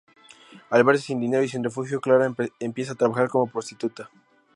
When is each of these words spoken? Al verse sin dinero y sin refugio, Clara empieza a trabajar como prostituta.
Al 0.71 0.83
verse 0.83 1.03
sin 1.05 1.19
dinero 1.19 1.43
y 1.43 1.47
sin 1.47 1.63
refugio, 1.63 2.01
Clara 2.01 2.33
empieza 2.59 2.93
a 2.93 2.95
trabajar 2.95 3.29
como 3.29 3.45
prostituta. 3.45 4.09